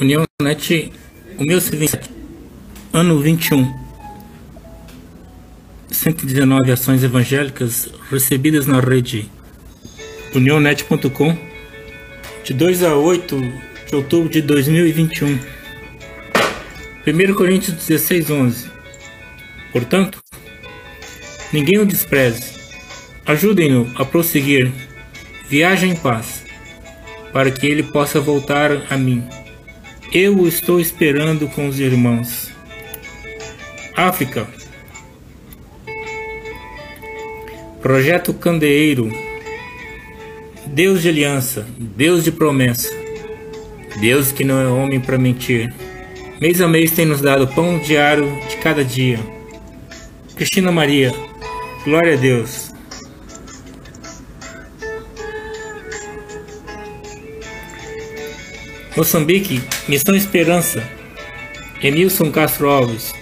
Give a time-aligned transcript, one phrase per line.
[0.00, 0.92] União Net,
[1.38, 1.98] o meu serviço,
[2.92, 3.72] ano 21.
[5.90, 9.30] 119 ações evangélicas recebidas na rede
[10.34, 11.38] unionet.com
[12.44, 13.40] de 2 a 8
[13.88, 15.38] de outubro de 2021.
[17.06, 18.70] 1 Coríntios 16, 11.
[19.72, 20.22] Portanto,
[21.50, 22.54] ninguém o despreze.
[23.24, 24.70] Ajudem-no a prosseguir.
[25.48, 26.44] Viaje em paz,
[27.32, 29.26] para que ele possa voltar a mim.
[30.12, 32.52] Eu estou esperando com os irmãos.
[33.94, 34.46] África.
[37.82, 39.10] Projeto Candeeiro.
[40.66, 42.90] Deus de aliança, Deus de promessa.
[44.00, 45.74] Deus que não é homem para mentir.
[46.40, 49.18] Mês a mês tem nos dado pão diário de cada dia.
[50.36, 51.12] Cristina Maria,
[51.84, 52.65] glória a Deus.
[58.96, 60.82] Moçambique, Missão Esperança,
[61.82, 63.12] Emilson Castro Alves,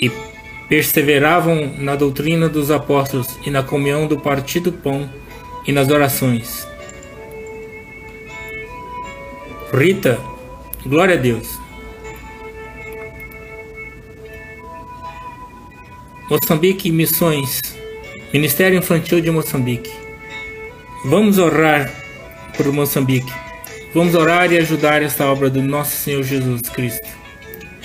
[0.00, 0.10] e
[0.68, 5.08] perseveravam na doutrina dos apóstolos e na comunhão do partido pão
[5.64, 6.66] e nas orações.
[9.72, 10.18] Rita,
[10.84, 11.60] glória a Deus.
[16.28, 17.60] Moçambique Missões,
[18.32, 19.92] Ministério Infantil de Moçambique.
[21.04, 21.88] Vamos orar
[22.56, 23.32] por Moçambique.
[23.94, 27.06] Vamos orar e ajudar esta obra do nosso Senhor Jesus Cristo.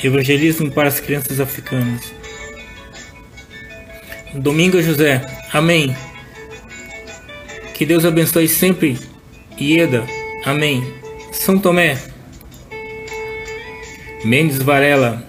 [0.01, 2.13] Evangelismo para as crianças africanas.
[4.33, 5.93] Domingo José, amém.
[7.73, 8.97] Que Deus abençoe sempre.
[9.59, 10.05] Ieda,
[10.45, 10.81] amém.
[11.33, 11.97] São Tomé,
[14.23, 15.27] Mendes Varela.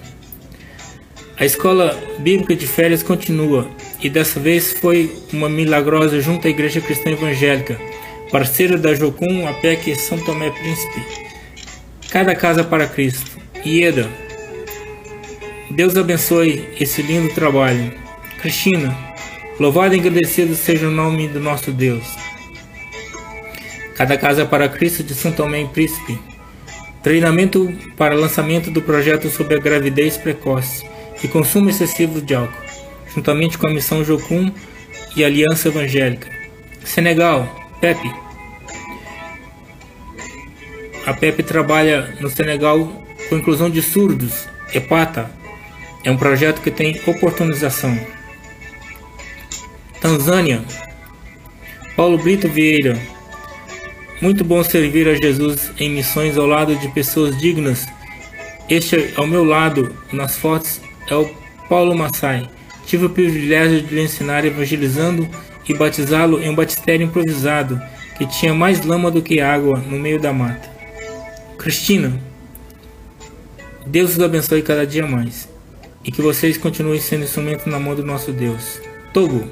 [1.36, 3.68] A escola bíblica de férias continua
[4.00, 7.80] e dessa vez foi uma milagrosa junto à Igreja Cristã Evangélica
[8.30, 11.02] parceiro da Jocum, APEC São Tomé Príncipe.
[12.10, 13.38] Cada casa para Cristo.
[13.64, 14.08] Ieda.
[15.70, 17.92] Deus abençoe esse lindo trabalho.
[18.40, 18.96] Cristina.
[19.58, 22.04] Louvado e agradecido seja o nome do nosso Deus.
[23.96, 26.18] Cada casa para Cristo de São Tomé Príncipe.
[27.02, 30.86] Treinamento para lançamento do projeto sobre a gravidez precoce
[31.22, 32.62] e consumo excessivo de álcool,
[33.14, 34.52] juntamente com a missão Jocum
[35.16, 36.28] e Aliança Evangélica.
[36.84, 37.48] Senegal,
[37.80, 38.27] Pepe.
[41.08, 42.92] A Pepe trabalha no Senegal
[43.30, 44.46] com inclusão de surdos.
[44.74, 45.30] EPATA
[46.04, 47.98] é um projeto que tem oportunização.
[50.02, 50.62] Tanzânia.
[51.96, 53.00] Paulo Brito Vieira.
[54.20, 57.86] Muito bom servir a Jesus em missões ao lado de pessoas dignas.
[58.68, 61.26] Este ao meu lado, nas fotos, é o
[61.70, 62.50] Paulo Massai.
[62.84, 65.26] Tive o privilégio de lhe ensinar evangelizando
[65.66, 67.80] e batizá-lo em um batistério improvisado
[68.18, 70.76] que tinha mais lama do que água no meio da mata.
[71.58, 72.18] Cristina,
[73.84, 75.48] Deus os abençoe cada dia mais
[76.04, 78.80] e que vocês continuem sendo instrumento na mão do nosso Deus.
[79.12, 79.44] Togo,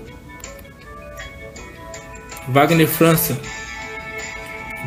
[2.49, 3.37] Wagner França,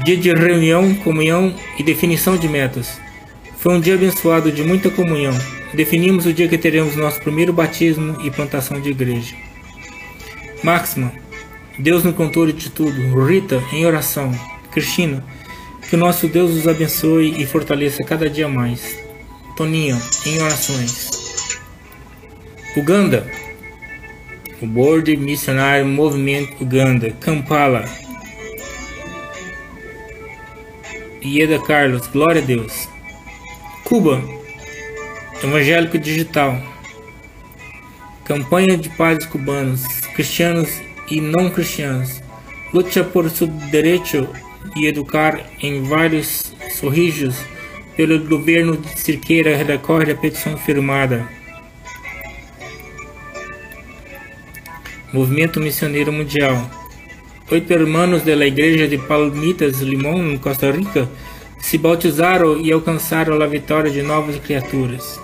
[0.05, 2.97] dia de reunião, comunhão e definição de metas.
[3.57, 5.37] Foi um dia abençoado de muita comunhão.
[5.73, 9.35] Definimos o dia que teremos nosso primeiro batismo e plantação de igreja.
[10.63, 11.11] Máxima,
[11.77, 13.25] Deus no controle de tudo.
[13.25, 14.31] Rita, em oração.
[14.71, 15.23] Cristina,
[15.89, 18.95] que o nosso Deus os abençoe e fortaleça cada dia mais.
[19.57, 21.09] Toninho, em orações.
[22.77, 23.25] Uganda,
[24.61, 27.85] o Board Missionário Movimento Uganda, Kampala.
[31.23, 32.87] Ieda Carlos, glória a Deus.
[33.83, 34.21] Cuba,
[35.43, 36.61] Evangélico Digital.
[38.25, 39.83] Campanha de paz cubanos,
[40.13, 40.69] cristianos
[41.09, 42.21] e não cristianos.
[42.71, 44.29] Luta por seu direito
[44.75, 47.35] de educar em vários sorrijos
[47.95, 51.27] pelo governo de Cirqueira recorre a petição firmada.
[55.11, 56.69] Movimento Missioneiro Mundial.
[57.51, 61.09] Oito irmãos da Igreja de Palmitas Limón, em Costa Rica,
[61.59, 65.19] se bautizaram e alcançaram a vitória de novas criaturas.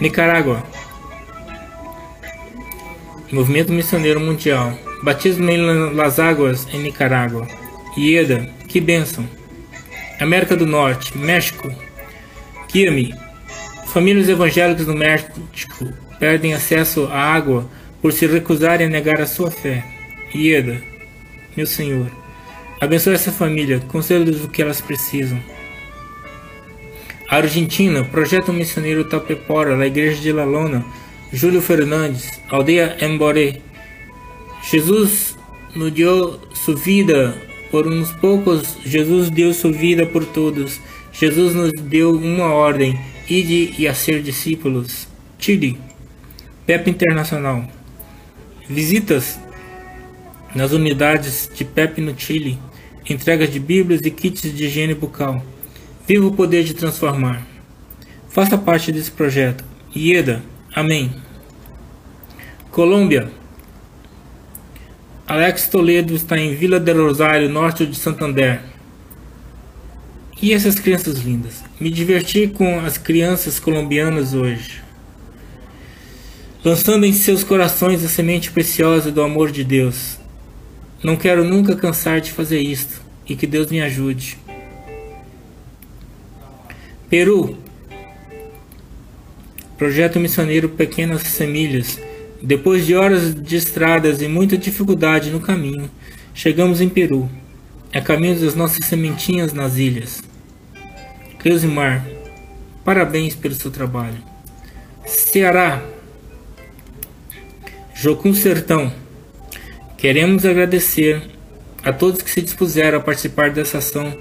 [0.00, 0.62] Nicarágua.
[3.30, 4.72] Movimento Missioneiro Mundial.
[5.02, 7.46] Batismo em Las Águas, em Nicarágua.
[7.96, 9.26] Ieda, que bênção.
[10.20, 11.72] América do Norte, México.
[12.70, 13.14] Guia-me.
[13.86, 15.40] Famílias evangélicas no México
[16.18, 17.68] perdem acesso à água
[18.02, 19.82] por se recusarem a negar a sua fé.
[20.34, 20.82] Ieda,
[21.56, 22.10] meu Senhor,
[22.80, 25.40] abençoe essa família, conceda-lhes o que elas precisam.
[27.28, 30.84] Argentina, Projeto Missioneiro Tapepora, da Igreja de La Lona,
[31.32, 33.60] Júlio Fernandes, Aldeia Emboré.
[34.62, 35.36] Jesus
[35.74, 37.34] nos deu sua vida
[37.70, 40.80] por uns poucos, Jesus deu sua vida por todos.
[41.12, 42.98] Jesus nos deu uma ordem:
[43.28, 45.08] ide e a ser discípulos.
[45.38, 45.78] Chile,
[46.66, 47.64] PEP Internacional.
[48.68, 49.38] Visitas
[50.54, 52.58] nas unidades de PEP no Chile,
[53.08, 55.42] entregas de Bíblias e kits de higiene bucal.
[56.06, 57.46] Viva o poder de transformar.
[58.28, 59.64] Faça parte desse projeto.
[59.94, 60.42] Ieda,
[60.74, 61.12] amém.
[62.70, 63.30] Colômbia.
[65.28, 68.60] Alex Toledo está em Vila del Rosário, norte de Santander.
[70.40, 71.64] E essas crianças lindas?
[71.80, 74.80] Me diverti com as crianças colombianas hoje,
[76.64, 80.16] lançando em seus corações a semente preciosa do amor de Deus.
[81.02, 84.38] Não quero nunca cansar de fazer isto e que Deus me ajude.
[87.10, 87.58] Peru,
[89.76, 92.05] Projeto Missioneiro Pequenas Semilhas.
[92.42, 95.90] Depois de horas de estradas e muita dificuldade no caminho,
[96.34, 97.30] chegamos em Peru,
[97.92, 100.22] a caminho das nossas sementinhas nas ilhas.
[101.38, 102.06] Cleusimar,
[102.84, 104.18] parabéns pelo seu trabalho.
[105.06, 105.82] Ceará,
[107.94, 108.92] Jocum Sertão,
[109.96, 111.22] queremos agradecer
[111.82, 114.16] a todos que se dispuseram a participar dessa ação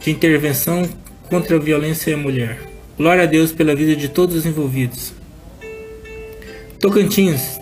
[0.00, 0.88] de intervenção
[1.28, 2.58] contra a violência à mulher.
[2.96, 5.15] Glória a Deus pela vida de todos os envolvidos.
[6.80, 7.58] Tocantins,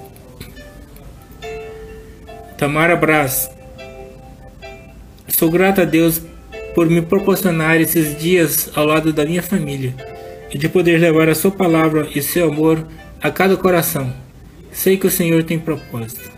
[2.58, 3.48] Tamara Braz,
[5.28, 6.20] sou grata a Deus
[6.74, 9.94] por me proporcionar esses dias ao lado da minha família
[10.52, 12.84] e de poder levar a Sua palavra e seu amor
[13.22, 14.12] a cada coração.
[14.72, 16.32] Sei que o Senhor tem propósito.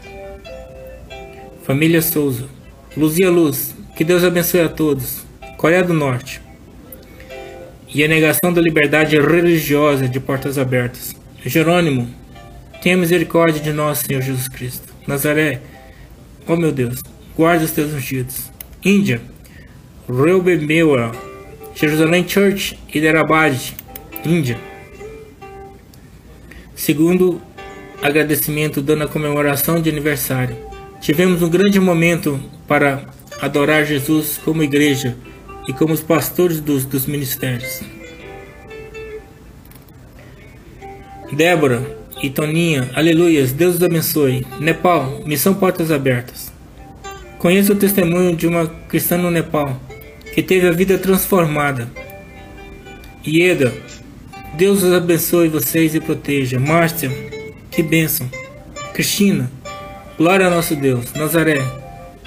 [1.64, 2.44] Família Souza,
[2.94, 5.24] Luzia Luz, que Deus abençoe a todos.
[5.56, 6.42] Coreia do Norte.
[7.92, 11.16] E a negação da liberdade religiosa de portas abertas.
[11.44, 12.08] Jerônimo,
[12.86, 14.94] tenha misericórdia de nós, Senhor Jesus Cristo.
[15.08, 15.60] Nazaré,
[16.46, 17.02] ó oh meu Deus,
[17.36, 18.48] guarda os teus ungidos.
[18.84, 19.20] Índia,
[20.08, 21.10] Reubemeua,
[21.74, 23.72] Jerusalém Church, Hyderabad,
[24.24, 24.56] Índia.
[26.76, 27.42] Segundo
[28.00, 30.56] agradecimento dando a comemoração de aniversário.
[31.00, 33.04] Tivemos um grande momento para
[33.42, 35.16] adorar Jesus como igreja
[35.66, 37.80] e como os pastores dos, dos ministérios.
[41.32, 44.46] Débora e Toninha, aleluias, Deus os abençoe.
[44.58, 46.52] Nepal, missão Portas Abertas.
[47.38, 49.80] Conheço o testemunho de uma cristã no Nepal
[50.34, 51.88] que teve a vida transformada.
[53.26, 53.72] Ieda,
[54.54, 56.58] Deus os abençoe vocês e proteja.
[56.58, 57.10] Márcia,
[57.70, 58.28] que bênção.
[58.94, 59.50] Cristina,
[60.16, 61.12] glória ao nosso Deus.
[61.12, 61.62] Nazaré,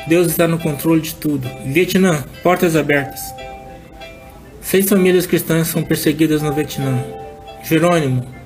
[0.08, 1.50] Deus está no controle de tudo.
[1.66, 3.20] Vietnã, portas abertas.
[4.62, 7.04] Seis famílias cristãs são perseguidas no Vietnã.
[7.64, 8.39] Jerônimo,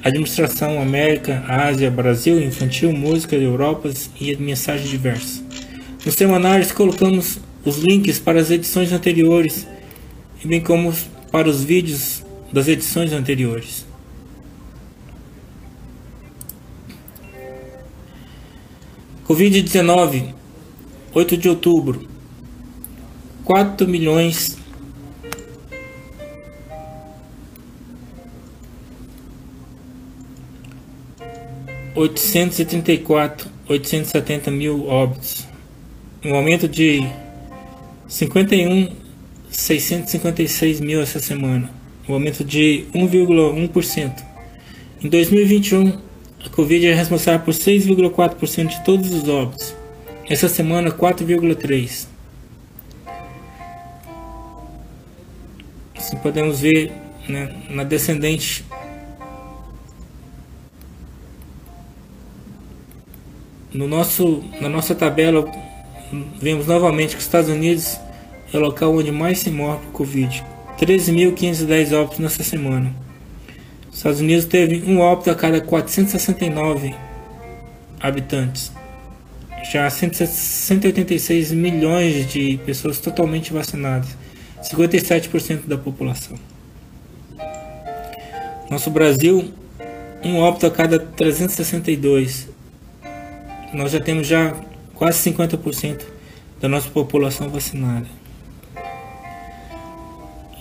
[0.00, 5.42] Administração, América, Ásia, Brasil, Infantil, Música, Europas e mensagens diversas.
[6.04, 9.66] Nos semanários colocamos os links para as edições anteriores,
[10.44, 10.94] bem como
[11.32, 13.85] para os vídeos das edições anteriores.
[19.28, 20.34] Covid-19,
[21.12, 22.08] 8 de outubro.
[23.44, 24.56] 4 milhões
[31.96, 35.46] 834, 870 mil óbitos,
[36.22, 37.00] um aumento de
[38.06, 38.92] 51,
[39.50, 41.70] 656 mil essa semana,
[42.06, 44.12] um aumento de 1,1%.
[45.02, 45.98] Em 2021,
[46.44, 49.74] a Covid é responsável por 6,4% de todos os óbitos.
[50.28, 52.06] Essa semana, 4,3%.
[55.96, 56.92] Assim podemos ver
[57.28, 58.64] né, na descendente
[63.72, 65.50] no nosso, na nossa tabela
[66.40, 67.98] vemos novamente que os Estados Unidos
[68.52, 70.44] é o local onde mais se morre por Covid.
[70.78, 73.05] 13.510 óbitos nessa semana.
[73.96, 76.94] Os Estados Unidos teve um óbito a cada 469
[77.98, 78.70] habitantes.
[79.72, 84.10] Já 186 milhões de pessoas totalmente vacinadas.
[84.62, 86.36] 57% da população.
[88.70, 89.50] Nosso Brasil,
[90.22, 92.50] um óbito a cada 362.
[93.72, 94.54] Nós já temos já
[94.94, 96.02] quase 50%
[96.60, 98.06] da nossa população vacinada.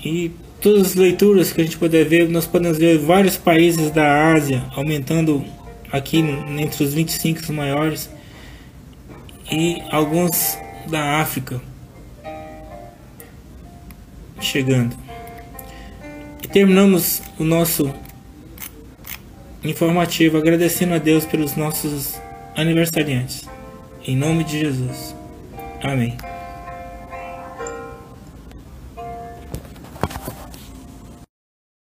[0.05, 0.31] E
[0.61, 4.63] todas as leituras que a gente puder ver, nós podemos ver vários países da Ásia
[4.75, 5.43] aumentando
[5.91, 8.07] aqui entre os 25 maiores
[9.51, 11.59] e alguns da África
[14.39, 14.95] chegando.
[16.43, 17.91] E terminamos o nosso
[19.63, 22.21] informativo agradecendo a Deus pelos nossos
[22.55, 23.49] aniversariantes.
[24.05, 25.15] Em nome de Jesus.
[25.81, 26.15] Amém.